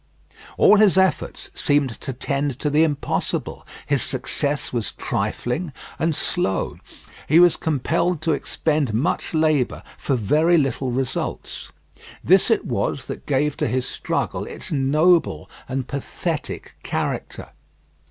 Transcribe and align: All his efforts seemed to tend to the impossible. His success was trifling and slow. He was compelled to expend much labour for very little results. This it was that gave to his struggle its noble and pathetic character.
All 0.57 0.77
his 0.77 0.97
efforts 0.97 1.51
seemed 1.53 2.01
to 2.01 2.11
tend 2.11 2.57
to 2.57 2.71
the 2.71 2.83
impossible. 2.83 3.67
His 3.85 4.01
success 4.01 4.73
was 4.73 4.93
trifling 4.93 5.71
and 5.99 6.15
slow. 6.15 6.77
He 7.29 7.39
was 7.39 7.55
compelled 7.55 8.19
to 8.23 8.31
expend 8.31 8.95
much 8.95 9.35
labour 9.35 9.83
for 9.99 10.15
very 10.15 10.57
little 10.57 10.89
results. 10.89 11.71
This 12.23 12.49
it 12.49 12.65
was 12.65 13.05
that 13.05 13.27
gave 13.27 13.55
to 13.57 13.67
his 13.67 13.87
struggle 13.87 14.45
its 14.45 14.71
noble 14.71 15.47
and 15.69 15.87
pathetic 15.87 16.75
character. 16.81 17.49